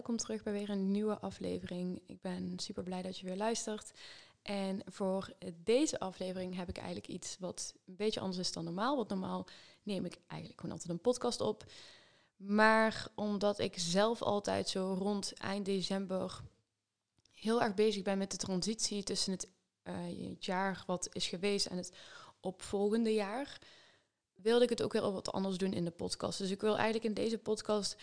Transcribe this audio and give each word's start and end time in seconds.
Welkom 0.00 0.18
terug 0.18 0.42
bij 0.42 0.52
weer 0.52 0.70
een 0.70 0.90
nieuwe 0.90 1.18
aflevering. 1.18 2.02
Ik 2.06 2.20
ben 2.20 2.52
super 2.56 2.82
blij 2.82 3.02
dat 3.02 3.18
je 3.18 3.26
weer 3.26 3.36
luistert. 3.36 3.90
En 4.42 4.82
voor 4.86 5.32
deze 5.64 5.98
aflevering 5.98 6.56
heb 6.56 6.68
ik 6.68 6.76
eigenlijk 6.76 7.08
iets 7.08 7.36
wat 7.38 7.74
een 7.86 7.96
beetje 7.96 8.20
anders 8.20 8.38
is 8.38 8.52
dan 8.52 8.64
normaal. 8.64 8.96
Want 8.96 9.08
normaal 9.08 9.46
neem 9.82 10.04
ik 10.04 10.18
eigenlijk 10.26 10.60
gewoon 10.60 10.76
altijd 10.76 10.92
een 10.92 11.00
podcast 11.00 11.40
op. 11.40 11.64
Maar 12.36 13.08
omdat 13.14 13.58
ik 13.58 13.78
zelf 13.78 14.22
altijd 14.22 14.68
zo 14.68 14.96
rond 14.98 15.32
eind 15.34 15.64
december 15.64 16.40
heel 17.30 17.62
erg 17.62 17.74
bezig 17.74 18.02
ben 18.02 18.18
met 18.18 18.30
de 18.30 18.36
transitie 18.36 19.02
tussen 19.02 19.32
het, 19.32 19.48
het 19.82 20.44
jaar 20.44 20.82
wat 20.86 21.08
is 21.12 21.26
geweest 21.26 21.66
en 21.66 21.76
het 21.76 21.92
opvolgende 22.40 23.12
jaar, 23.12 23.58
wilde 24.34 24.64
ik 24.64 24.70
het 24.70 24.82
ook 24.82 24.92
weer 24.92 25.12
wat 25.12 25.32
anders 25.32 25.58
doen 25.58 25.72
in 25.72 25.84
de 25.84 25.90
podcast. 25.90 26.38
Dus 26.38 26.50
ik 26.50 26.60
wil 26.60 26.74
eigenlijk 26.74 27.04
in 27.04 27.14
deze 27.14 27.38
podcast 27.38 27.96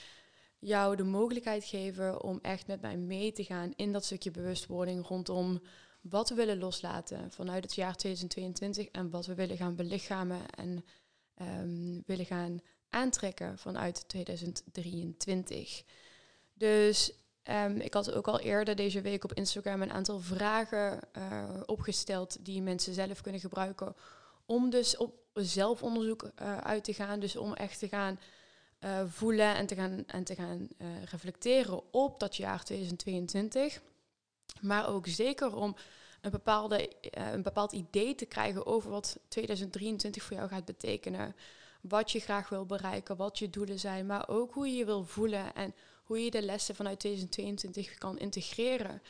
jou 0.67 0.95
de 0.95 1.03
mogelijkheid 1.03 1.65
geven 1.65 2.23
om 2.23 2.39
echt 2.41 2.67
met 2.67 2.81
mij 2.81 2.97
mee 2.97 3.31
te 3.31 3.43
gaan 3.43 3.73
in 3.75 3.91
dat 3.91 4.05
stukje 4.05 4.31
bewustwording 4.31 5.07
rondom 5.07 5.61
wat 6.01 6.29
we 6.29 6.35
willen 6.35 6.57
loslaten 6.57 7.31
vanuit 7.31 7.63
het 7.63 7.75
jaar 7.75 7.95
2022 7.95 8.87
en 8.87 9.09
wat 9.09 9.25
we 9.25 9.35
willen 9.35 9.57
gaan 9.57 9.75
belichamen 9.75 10.49
en 10.49 10.85
um, 11.41 12.03
willen 12.05 12.25
gaan 12.25 12.59
aantrekken 12.89 13.57
vanuit 13.57 14.07
2023. 14.07 15.83
Dus 16.53 17.13
um, 17.43 17.79
ik 17.79 17.93
had 17.93 18.11
ook 18.11 18.27
al 18.27 18.39
eerder 18.39 18.75
deze 18.75 19.01
week 19.01 19.23
op 19.23 19.33
Instagram 19.33 19.81
een 19.81 19.91
aantal 19.91 20.19
vragen 20.19 20.99
uh, 21.17 21.43
opgesteld 21.65 22.45
die 22.45 22.61
mensen 22.61 22.93
zelf 22.93 23.21
kunnen 23.21 23.41
gebruiken 23.41 23.95
om 24.45 24.69
dus 24.69 24.97
op 24.97 25.13
zelfonderzoek 25.33 26.23
uh, 26.41 26.57
uit 26.57 26.83
te 26.83 26.93
gaan. 26.93 27.19
Dus 27.19 27.35
om 27.35 27.53
echt 27.53 27.79
te 27.79 27.87
gaan 27.87 28.19
uh, 28.79 29.01
voelen 29.07 29.55
en 29.55 29.65
te 29.65 29.75
gaan, 29.75 30.03
en 30.07 30.23
te 30.23 30.35
gaan 30.35 30.67
reflecteren 31.05 31.93
op 31.93 32.19
dat 32.19 32.35
jaar 32.35 32.63
2022. 32.63 33.81
Maar 34.61 34.89
ook 34.89 35.07
zeker 35.07 35.55
om 35.55 35.75
een, 36.21 36.31
bepaalde, 36.31 36.91
een 37.11 37.41
bepaald 37.41 37.71
idee 37.71 38.15
te 38.15 38.25
krijgen 38.25 38.65
over 38.65 38.89
wat 38.89 39.19
2023 39.27 40.23
voor 40.23 40.35
jou 40.35 40.49
gaat 40.49 40.65
betekenen 40.65 41.35
wat 41.81 42.11
je 42.11 42.19
graag 42.19 42.49
wil 42.49 42.65
bereiken, 42.65 43.17
wat 43.17 43.39
je 43.39 43.49
doelen 43.49 43.79
zijn, 43.79 44.05
maar 44.05 44.29
ook 44.29 44.53
hoe 44.53 44.67
je 44.67 44.75
je 44.75 44.85
wil 44.85 45.03
voelen 45.03 45.53
en 45.53 45.73
hoe 46.03 46.23
je 46.23 46.31
de 46.31 46.41
lessen 46.41 46.75
vanuit 46.75 46.99
2022 46.99 47.97
kan 47.97 48.19
integreren 48.19 49.01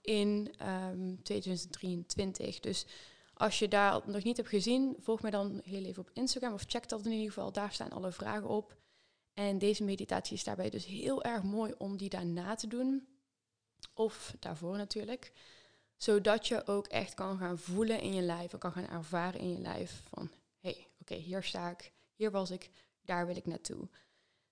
in 0.00 0.54
um, 0.90 1.22
2023. 1.22 2.60
Dus 2.60 2.86
als 3.34 3.58
je 3.58 3.68
daar 3.68 4.00
nog 4.06 4.22
niet 4.22 4.36
hebt 4.36 4.48
gezien, 4.48 4.96
volg 4.98 5.22
mij 5.22 5.30
dan 5.30 5.60
heel 5.64 5.84
even 5.84 6.02
op 6.02 6.10
Instagram 6.12 6.52
of 6.52 6.64
check 6.66 6.88
dat 6.88 7.04
in 7.04 7.12
ieder 7.12 7.32
geval. 7.32 7.52
Daar 7.52 7.72
staan 7.72 7.90
alle 7.90 8.12
vragen 8.12 8.48
op. 8.48 8.76
En 9.34 9.58
deze 9.58 9.84
meditatie 9.84 10.36
is 10.36 10.44
daarbij 10.44 10.70
dus 10.70 10.86
heel 10.86 11.22
erg 11.22 11.42
mooi 11.42 11.74
om 11.78 11.96
die 11.96 12.08
daarna 12.08 12.54
te 12.54 12.66
doen. 12.66 13.06
Of 13.94 14.34
daarvoor 14.38 14.76
natuurlijk. 14.76 15.32
Zodat 15.96 16.48
je 16.48 16.66
ook 16.66 16.86
echt 16.86 17.14
kan 17.14 17.38
gaan 17.38 17.58
voelen 17.58 18.00
in 18.00 18.14
je 18.14 18.22
lijf 18.22 18.52
en 18.52 18.58
kan 18.58 18.72
gaan 18.72 18.88
ervaren 18.88 19.40
in 19.40 19.52
je 19.52 19.58
lijf 19.58 20.02
van 20.08 20.30
hé, 20.58 20.70
hey, 20.70 20.86
oké, 21.00 21.14
hier 21.14 21.42
sta 21.42 21.70
ik 21.70 21.92
hier 22.22 22.30
was 22.30 22.50
ik, 22.50 22.70
daar 23.00 23.26
wil 23.26 23.36
ik 23.36 23.46
naartoe. 23.46 23.88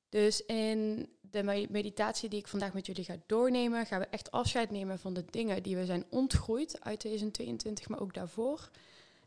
Dus 0.09 0.45
in 0.45 1.09
de 1.21 1.67
meditatie 1.71 2.29
die 2.29 2.39
ik 2.39 2.49
vandaag 2.49 2.73
met 2.73 2.87
jullie 2.87 3.05
ga 3.05 3.17
doornemen, 3.27 3.87
gaan 3.87 4.01
we 4.01 4.07
echt 4.07 4.31
afscheid 4.31 4.71
nemen 4.71 4.99
van 4.99 5.15
de 5.15 5.25
dingen 5.31 5.63
die 5.63 5.77
we 5.77 5.85
zijn 5.85 6.05
ontgroeid 6.09 6.81
uit 6.81 7.01
2022, 7.01 7.89
maar 7.89 8.01
ook 8.01 8.15
daarvoor. 8.15 8.71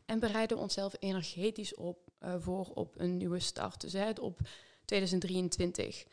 En 0.06 0.19
bereiden 0.19 0.58
we 0.58 0.63
onszelf 0.63 0.96
energetisch 1.00 1.75
op 1.75 2.09
uh, 2.19 2.36
voor 2.40 2.72
op 2.74 2.94
een 2.97 3.18
nieuwe 3.18 3.40
start, 3.40 3.81
dus 3.81 3.94
hè, 3.94 4.09
op 4.22 4.40
2023. 4.85 6.05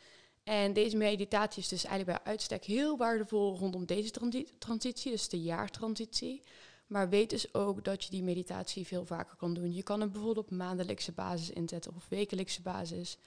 En 0.43 0.73
deze 0.73 0.97
meditatie 0.97 1.61
is 1.61 1.67
dus 1.67 1.83
eigenlijk 1.83 2.23
bij 2.23 2.31
uitstek 2.31 2.63
heel 2.63 2.97
waardevol 2.97 3.57
rondom 3.57 3.85
deze 3.85 4.11
transitie, 4.59 5.11
dus 5.11 5.29
de 5.29 5.41
jaartransitie. 5.41 6.43
Maar 6.87 7.09
weet 7.09 7.29
dus 7.29 7.53
ook 7.53 7.83
dat 7.83 8.03
je 8.03 8.09
die 8.09 8.23
meditatie 8.23 8.87
veel 8.87 9.05
vaker 9.05 9.35
kan 9.35 9.53
doen. 9.53 9.73
Je 9.73 9.83
kan 9.83 9.99
hem 9.99 10.11
bijvoorbeeld 10.11 10.45
op 10.45 10.51
maandelijkse 10.51 11.11
basis 11.11 11.49
inzetten 11.49 11.95
of 11.95 12.09
wekelijkse 12.09 12.61
basis. 12.61 13.17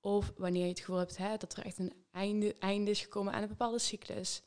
Of 0.00 0.32
wanneer 0.36 0.62
je 0.62 0.68
het 0.68 0.80
gevoel 0.80 0.96
hebt 0.96 1.16
hè, 1.16 1.36
dat 1.36 1.56
er 1.56 1.64
echt 1.64 1.78
een 1.78 1.92
einde, 2.10 2.54
einde 2.58 2.90
is 2.90 3.00
gekomen 3.00 3.32
aan 3.32 3.42
een 3.42 3.48
bepaalde 3.48 3.78
cyclus. 3.78 4.42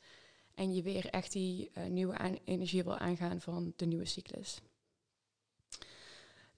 En 0.54 0.74
je 0.74 0.82
weer 0.82 1.06
echt 1.06 1.32
die 1.32 1.70
uh, 1.74 1.84
nieuwe 1.84 2.40
energie 2.44 2.84
wil 2.84 2.96
aangaan 2.96 3.40
van 3.40 3.72
de 3.76 3.86
nieuwe 3.86 4.04
cyclus. 4.04 4.60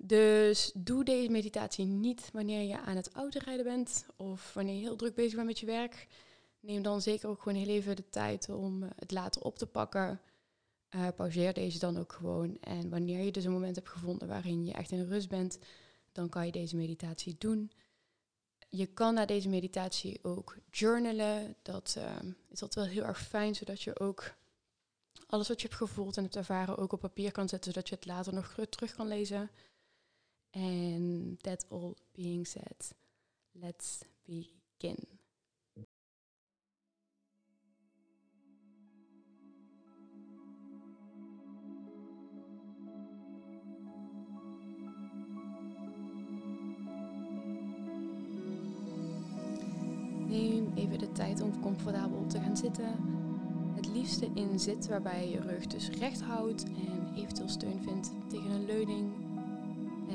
Dus 0.04 0.70
doe 0.74 1.04
deze 1.04 1.30
meditatie 1.30 1.84
niet 1.84 2.30
wanneer 2.32 2.68
je 2.68 2.80
aan 2.80 2.96
het 2.96 3.12
autorijden 3.12 3.64
bent 3.64 4.06
of 4.16 4.54
wanneer 4.54 4.74
je 4.74 4.80
heel 4.80 4.96
druk 4.96 5.14
bezig 5.14 5.34
bent 5.34 5.46
met 5.46 5.58
je 5.58 5.66
werk. 5.66 6.08
Neem 6.60 6.82
dan 6.82 7.02
zeker 7.02 7.28
ook 7.28 7.42
gewoon 7.42 7.58
heel 7.58 7.68
even 7.68 7.96
de 7.96 8.08
tijd 8.08 8.48
om 8.48 8.82
eh, 8.82 8.90
het 8.96 9.10
later 9.10 9.42
op 9.42 9.58
te 9.58 9.66
pakken 9.66 10.20
uh, 10.94 11.08
pauzeer 11.16 11.52
deze 11.52 11.78
dan 11.78 11.98
ook 11.98 12.12
gewoon. 12.12 12.58
En 12.60 12.90
wanneer 12.90 13.24
je 13.24 13.32
dus 13.32 13.44
een 13.44 13.52
moment 13.52 13.76
hebt 13.76 13.88
gevonden 13.88 14.28
waarin 14.28 14.64
je 14.64 14.72
echt 14.72 14.90
in 14.90 15.08
rust 15.08 15.28
bent, 15.28 15.58
dan 16.12 16.28
kan 16.28 16.46
je 16.46 16.52
deze 16.52 16.76
meditatie 16.76 17.36
doen. 17.38 17.70
Je 18.68 18.86
kan 18.86 19.14
na 19.14 19.26
deze 19.26 19.48
meditatie 19.48 20.18
ook 20.22 20.56
journalen. 20.70 21.56
Dat 21.62 21.94
uh, 21.98 22.32
is 22.50 22.62
altijd 22.62 22.74
wel 22.74 22.94
heel 22.94 23.04
erg 23.04 23.22
fijn, 23.22 23.54
zodat 23.54 23.82
je 23.82 24.00
ook 24.00 24.34
alles 25.26 25.48
wat 25.48 25.60
je 25.60 25.66
hebt 25.66 25.78
gevoeld 25.78 26.16
en 26.16 26.22
hebt 26.22 26.36
ervaren 26.36 26.78
ook 26.78 26.92
op 26.92 27.00
papier 27.00 27.32
kan 27.32 27.48
zetten, 27.48 27.72
zodat 27.72 27.88
je 27.88 27.94
het 27.94 28.06
later 28.06 28.34
nog 28.34 28.54
terug 28.68 28.94
kan 28.94 29.08
lezen. 29.08 29.50
En 30.52 31.36
that 31.40 31.66
all 31.70 31.94
being 32.12 32.46
said, 32.46 32.94
let's 33.52 34.04
begin. 34.24 34.96
Neem 50.28 50.72
even 50.74 50.98
de 50.98 51.12
tijd 51.12 51.40
om 51.40 51.60
comfortabel 51.60 52.26
te 52.26 52.40
gaan 52.40 52.56
zitten. 52.56 52.96
Het 53.74 53.86
liefste 53.86 54.30
in 54.34 54.58
zit 54.60 54.88
waarbij 54.88 55.30
je 55.30 55.40
rug 55.40 55.66
dus 55.66 55.88
recht 55.88 56.20
houdt 56.20 56.64
en 56.64 57.14
eventueel 57.14 57.48
steun 57.48 57.82
vindt 57.82 58.10
tegen 58.28 58.50
een 58.50 58.64
leuning. 58.64 59.21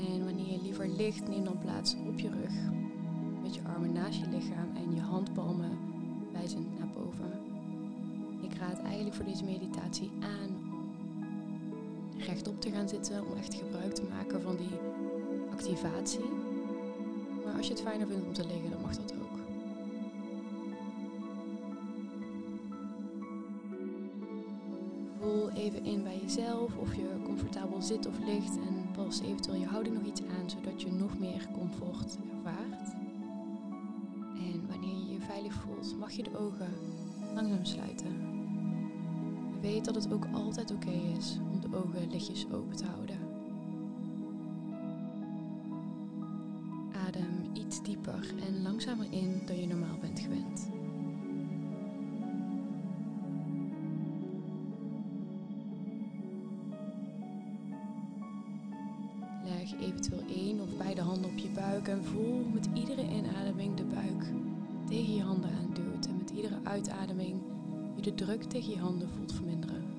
En 0.08 0.24
wanneer 0.24 0.52
je 0.52 0.62
liever 0.62 0.88
ligt, 0.90 1.28
neem 1.28 1.44
dan 1.44 1.58
plaats 1.58 1.96
op 2.08 2.20
je 2.20 2.30
rug. 2.30 2.54
Met 3.42 3.56
je 3.56 3.62
armen 3.64 3.92
naast 3.92 4.20
je 4.20 4.30
lichaam 4.30 4.76
en 4.76 4.96
je 4.96 5.02
handpalmen 5.02 5.78
wijzen 6.32 6.66
naar 6.78 6.90
boven. 6.94 7.32
Ik 8.42 8.54
raad 8.54 8.82
eigenlijk 8.82 9.16
voor 9.16 9.26
deze 9.26 9.44
meditatie 9.44 10.12
aan 10.20 10.50
om 12.14 12.20
rechtop 12.20 12.62
te 12.62 12.72
gaan 12.72 12.90
zitten, 12.90 13.26
om 13.26 13.38
echt 13.38 13.54
gebruik 13.54 13.94
te 13.94 14.04
maken 14.04 14.42
van 14.42 14.56
die 14.56 14.80
activatie. 15.52 16.30
Maar 17.46 17.54
als 17.58 17.68
je 17.68 17.74
het 17.74 17.82
fijner 17.82 18.08
vindt 18.08 18.26
om 18.26 18.34
te 18.34 18.48
liggen, 18.48 18.70
dan 18.70 18.82
mag 18.82 18.96
dat 18.96 19.14
ook. 19.14 19.28
even 25.58 25.86
in 25.86 26.04
bij 26.04 26.20
jezelf 26.22 26.78
of 26.78 26.96
je 26.96 27.08
comfortabel 27.24 27.82
zit 27.82 28.08
of 28.08 28.20
ligt 28.26 28.58
en 28.58 28.77
pas 28.98 29.22
eventueel 29.22 29.60
je 29.60 29.66
houding 29.66 29.96
nog 29.96 30.06
iets 30.06 30.22
aan 30.22 30.50
zodat 30.50 30.82
je 30.82 30.92
nog 30.92 31.20
meer 31.20 31.48
comfort 31.54 32.18
ervaart. 32.36 32.94
En 34.36 34.68
wanneer 34.68 34.96
je 34.96 35.14
je 35.14 35.20
veilig 35.20 35.54
voelt, 35.54 35.98
mag 36.00 36.12
je 36.12 36.24
de 36.24 36.38
ogen 36.38 36.74
langzaam 37.34 37.66
sluiten. 37.66 38.16
Weet 39.62 39.86
dat 39.86 39.96
het 39.96 40.14
ook 40.14 40.28
altijd 40.34 40.72
oké 40.72 40.92
is 41.18 41.40
om 41.54 41.62
de 41.62 41.78
ogen 41.78 42.10
lichtjes 42.12 42.46
open 42.52 42.76
te 42.76 42.86
houden. 42.86 43.18
Adem 47.08 47.50
iets 47.54 47.84
dieper 47.84 48.34
en 48.48 48.62
langzamer 48.62 49.08
in 49.10 49.42
dan 49.46 49.60
je 49.60 49.68
normaal 49.68 49.98
bent 49.98 50.20
gewend. 50.20 50.77
Eventueel 59.98 60.38
één 60.46 60.62
of 60.62 60.78
beide 60.78 61.02
handen 61.02 61.30
op 61.30 61.38
je 61.38 61.50
buik 61.50 61.88
en 61.88 62.04
voel 62.04 62.46
met 62.54 62.70
iedere 62.74 63.02
inademing 63.02 63.76
de 63.76 63.84
buik 63.84 64.26
tegen 64.88 65.16
je 65.16 65.22
handen 65.22 65.50
aanduwt. 65.50 66.08
En 66.08 66.18
met 66.18 66.30
iedere 66.30 66.60
uitademing 66.64 67.42
je 67.96 68.02
de 68.02 68.14
druk 68.14 68.44
tegen 68.44 68.70
je 68.70 68.80
handen 68.80 69.10
voelt 69.10 69.34
verminderen. 69.34 69.97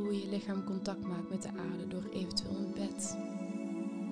Voel 0.00 0.08
hoe 0.08 0.20
je 0.20 0.30
lichaam 0.30 0.64
contact 0.64 1.06
maakt 1.06 1.28
met 1.28 1.42
de 1.42 1.48
aarde 1.48 1.88
door 1.88 2.04
eventueel 2.12 2.56
een 2.56 2.72
bed, 2.74 3.16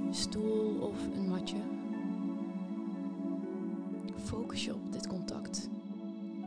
een 0.07 0.15
stoel 0.15 0.81
of 0.81 1.07
een 1.17 1.29
matje 1.29 1.57
focus 4.25 4.65
je 4.65 4.75
op 4.75 4.93
dit 4.93 5.07
contact 5.07 5.69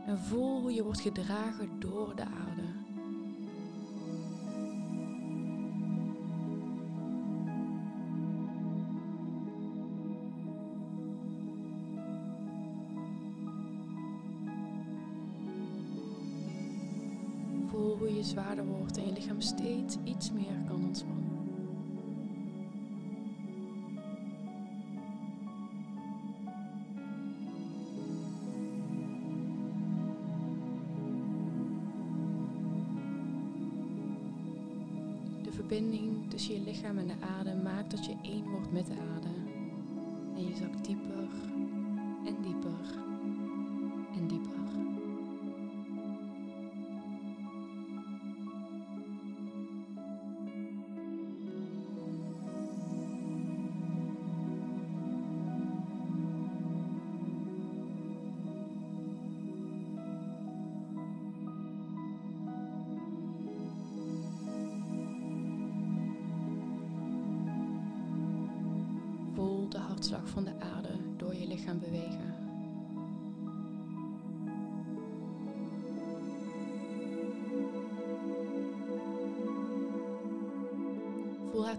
en 0.06 0.18
voel 0.18 0.60
hoe 0.60 0.72
je 0.72 0.82
wordt 0.82 1.00
gedragen 1.00 1.70
door 1.78 2.16
de 2.16 2.24
aarde. 2.24 2.81
Steeds 19.42 19.96
iets 20.04 20.32
meer 20.32 20.62
kan 20.66 20.84
ontspannen. 20.84 21.32
verbinding 35.72 36.30
tussen 36.30 36.54
je 36.54 36.60
lichaam 36.60 36.98
en 36.98 37.06
de 37.06 37.26
aarde 37.36 37.54
maakt 37.54 37.90
dat 37.90 38.04
je 38.06 38.14
één 38.22 38.50
wordt 38.50 38.72
met 38.72 38.86
de 38.86 38.92
aarde. 38.92 39.28
En 40.36 40.48
je 40.48 40.56
zakt 40.56 40.84
dieper 40.84 41.28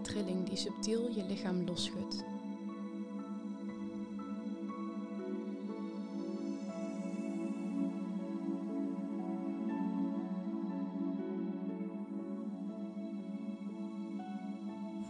Trilling 0.00 0.48
die 0.48 0.56
subtiel 0.56 1.10
je 1.10 1.24
lichaam 1.24 1.64
losschudt. 1.64 2.24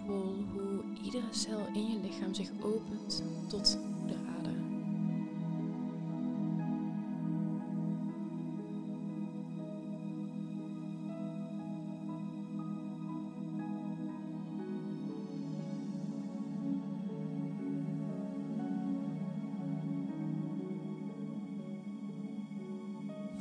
Voel 0.05 0.45
hoe 0.53 0.83
iedere 1.03 1.27
cel 1.31 1.67
in 1.73 1.87
je 1.87 1.99
lichaam 2.03 2.35
zich 2.35 2.51
opent 2.61 3.23
tot 3.49 3.79
de 4.07 4.24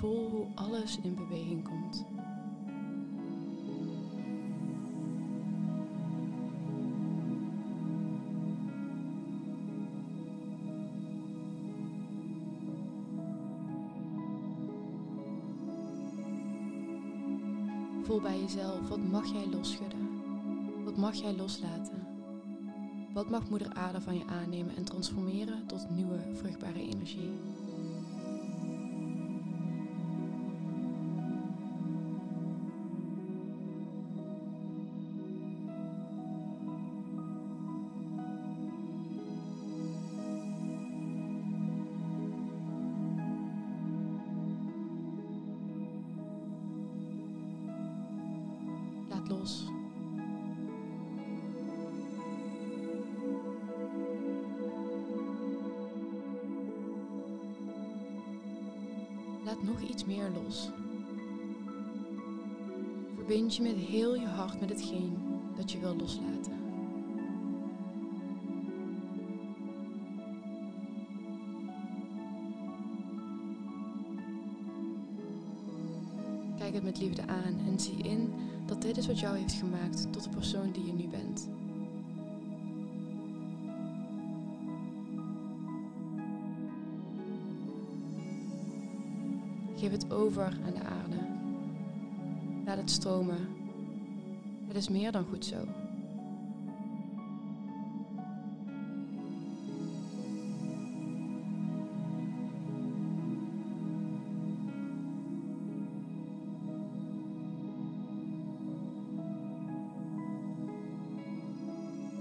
Voel 0.04 0.30
hoe 0.30 0.46
alles 0.56 1.00
in 1.02 1.16
beweging 1.16 1.64
komt. 1.64 2.06
Voel 18.02 18.22
bij 18.22 18.40
jezelf, 18.40 18.90
wat 18.90 19.04
mag 19.04 19.32
jij 19.32 19.48
losschudden? 19.48 20.10
Wat 20.84 20.98
mag 20.98 21.16
jij 21.16 21.36
loslaten? 21.36 22.08
Wat 23.14 23.30
mag 23.30 23.50
Moeder 23.50 23.74
Aarde 23.74 24.02
van 24.02 24.18
je 24.18 24.26
aannemen 24.26 24.76
en 24.76 24.84
transformeren 24.84 25.68
tot 25.68 25.90
nieuwe 25.90 26.20
vruchtbare 26.34 26.80
energie? 26.80 27.53
Meer 60.06 60.30
los. 60.44 60.70
Verbind 63.16 63.56
je 63.56 63.62
met 63.62 63.76
heel 63.76 64.16
je 64.16 64.28
hart 64.28 64.60
met 64.60 64.70
hetgeen 64.70 65.18
dat 65.56 65.72
je 65.72 65.80
wil 65.80 65.96
loslaten. 65.96 66.62
Kijk 76.58 76.74
het 76.74 76.84
met 76.84 77.00
liefde 77.00 77.28
aan 77.28 77.60
en 77.68 77.80
zie 77.80 77.98
in 77.98 78.34
dat 78.66 78.82
dit 78.82 78.98
is 78.98 79.08
wat 79.08 79.20
jou 79.20 79.38
heeft 79.38 79.54
gemaakt 79.54 80.14
tot 80.14 80.24
de 80.24 80.30
persoon 80.30 80.72
die 80.72 80.86
je 80.86 80.94
nu 80.94 81.08
bent. 81.08 81.50
Geef 89.84 89.92
het 89.92 90.12
over 90.12 90.44
aan 90.44 90.74
de 90.74 90.84
aarde. 90.84 91.18
Laat 92.66 92.78
het 92.78 92.92
stromen. 92.92 93.48
Het 94.68 94.76
is 94.76 94.90
meer 94.90 95.12
dan 95.12 95.26
goed 95.26 95.46
zo. 95.46 95.56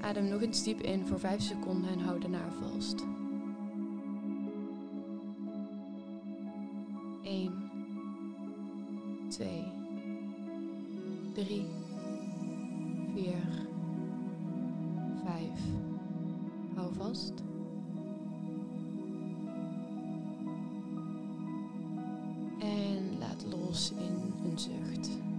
Adem 0.00 0.28
nog 0.28 0.42
eens 0.42 0.62
diep 0.62 0.80
in 0.80 1.06
voor 1.06 1.18
5 1.18 1.42
seconden 1.42 1.90
en 1.90 1.98
houd 1.98 2.20
daarna 2.20 2.48
vast. 2.50 3.04
In 23.72 24.32
een 24.44 24.58
zucht. 24.58 25.31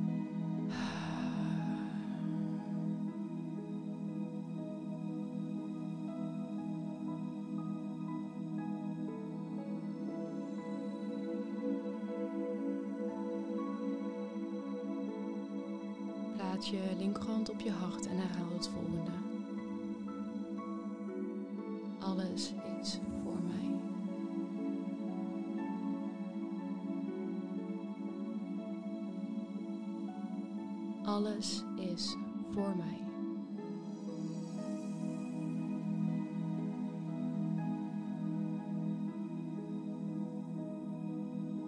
Alles 31.03 31.63
is 31.75 32.15
voor 32.51 32.75
mij. 32.75 33.01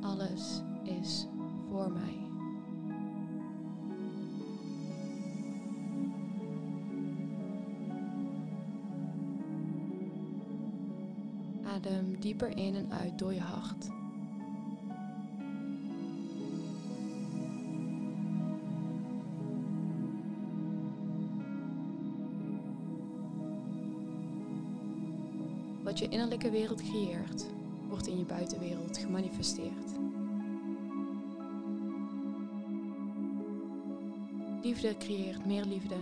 Alles 0.01 0.62
is 0.84 1.27
voor 1.70 1.92
mij. 1.92 2.24
Adem 11.65 12.20
dieper 12.20 12.58
in 12.58 12.75
en 12.75 12.92
uit 12.92 13.20
door 13.20 13.34
je 13.34 13.39
hart. 13.39 13.94
Wat 25.86 26.00
je 26.00 26.08
innerlijke 26.08 26.50
wereld 26.50 26.82
creëert, 26.82 27.46
wordt 27.88 28.08
in 28.08 28.18
je 28.18 28.25
buitenwereld 28.25 28.98
gemanifesteerd. 28.98 29.92
Liefde 34.62 34.98
creëert 34.98 35.46
meer 35.46 35.65
liefde. 35.65 35.96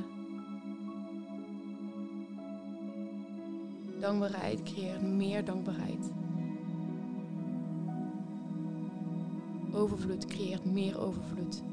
Dankbaarheid 4.00 4.64
creëert 4.64 5.02
meer 5.02 5.46
dankbaarheid. 5.46 6.12
Overvloed 9.72 10.26
creëert 10.26 10.66
meer 10.66 11.00
overvloed. 11.00 11.64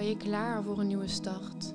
Ben 0.00 0.08
je 0.08 0.16
klaar 0.16 0.62
voor 0.62 0.78
een 0.78 0.86
nieuwe 0.86 1.08
start? 1.08 1.72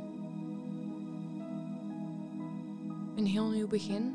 Een 3.15 3.25
heel 3.25 3.50
nieuw 3.50 3.67
begin? 3.67 4.13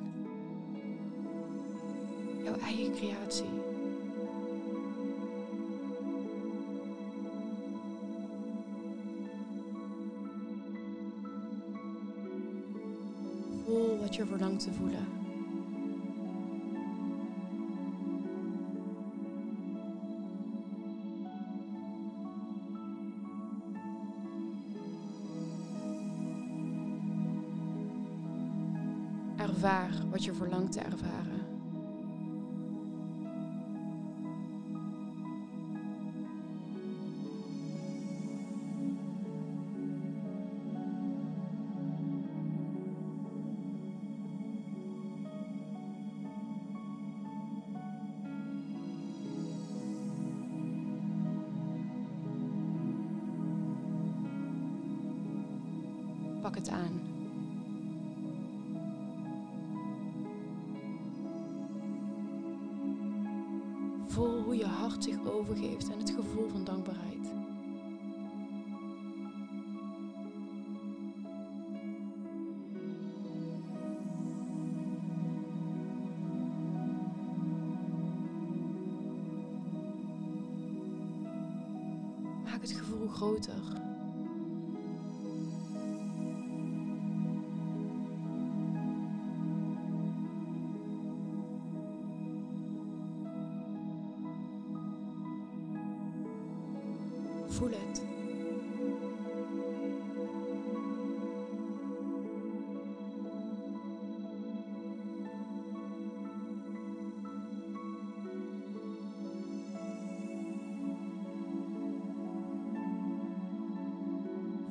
Jouw 2.45 2.55
eigen 2.59 2.93
creatie. 2.93 3.45
Voel 13.65 13.99
wat 13.99 14.15
je 14.15 14.27
verlangt 14.27 14.63
te 14.63 14.73
voelen. 14.73 15.20
Ervaar 29.61 29.91
wat 30.11 30.25
je 30.25 30.33
verlangt 30.33 30.73
te 30.73 30.81
ervaren. 30.81 31.49
Pak 56.41 56.55
het 56.55 56.69
aan. 56.69 57.20
Hart 64.91 65.05
zich 65.05 65.33
overgeeft 65.33 65.93
aan 65.93 65.99
het 65.99 66.11
gevoel 66.11 66.49
van 66.49 66.65
dankbaarheid. 66.65 67.20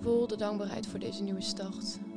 Voel 0.01 0.27
de 0.27 0.37
dankbaarheid 0.37 0.87
voor 0.87 0.99
deze 0.99 1.23
nieuwe 1.23 1.41
start. 1.41 2.08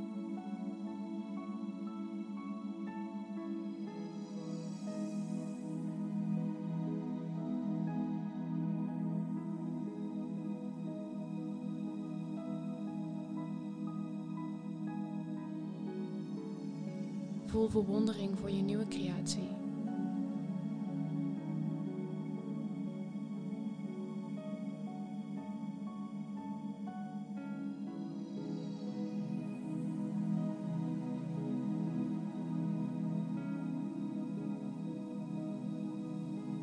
Voel 17.52 17.68
verwondering 17.68 18.38
voor 18.38 18.50
je 18.50 18.62
nieuwe 18.62 18.88
creatie. 18.88 19.48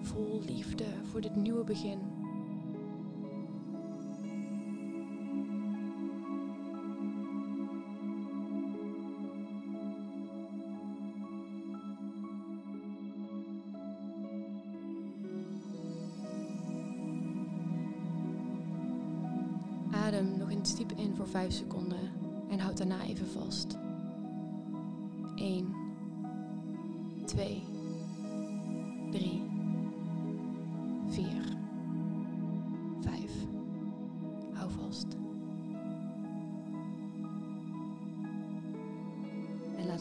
Voel 0.02 0.42
liefde 0.46 0.86
voor 1.12 1.22
dit 1.22 1.36
nieuwe 1.36 1.64
begin. 1.64 2.19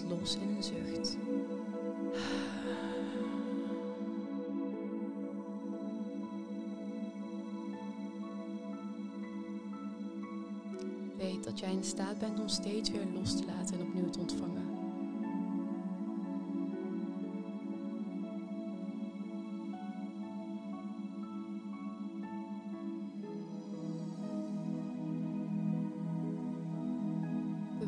Los 0.09 0.37
in 0.37 0.57
een 0.57 0.63
zucht. 0.63 1.17
Weet 11.17 11.45
dat 11.45 11.59
jij 11.59 11.73
in 11.73 11.85
staat 11.85 12.19
bent 12.19 12.41
om 12.41 12.49
steeds 12.49 12.91
weer 12.91 13.07
los 13.15 13.37
te 13.37 13.45
laten 13.47 13.78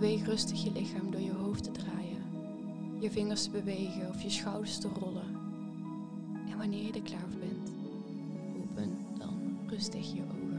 Beweeg 0.00 0.24
rustig 0.24 0.62
je 0.62 0.72
lichaam 0.72 1.10
door 1.10 1.20
je 1.20 1.32
hoofd 1.32 1.64
te 1.64 1.70
draaien, 1.70 2.22
je 3.00 3.10
vingers 3.10 3.42
te 3.42 3.50
bewegen 3.50 4.08
of 4.08 4.22
je 4.22 4.30
schouders 4.30 4.78
te 4.78 4.88
rollen. 4.88 5.36
En 6.50 6.58
wanneer 6.58 6.82
je 6.82 6.92
er 6.92 7.02
klaar 7.02 7.28
voor 7.30 7.40
bent, 7.40 7.72
open 8.56 8.96
dan 9.18 9.58
rustig 9.66 10.12
je 10.12 10.22
ogen. 10.22 10.49